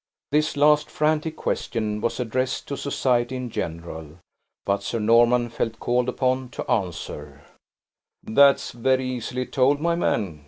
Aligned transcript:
This 0.31 0.57
last 0.57 0.89
frantic 0.89 1.35
question 1.35 2.01
was 2.01 2.19
addressed 2.19 2.67
to 2.69 2.75
society 2.75 3.35
in 3.35 3.51
general, 3.51 4.17
but 4.65 4.81
Sir 4.81 4.97
Norman 4.97 5.47
felt 5.51 5.79
called 5.79 6.09
upon 6.09 6.49
to 6.57 6.67
answer: 6.71 7.43
"That's 8.23 8.71
very 8.71 9.07
easily 9.07 9.45
told, 9.45 9.79
my 9.79 9.93
man. 9.93 10.39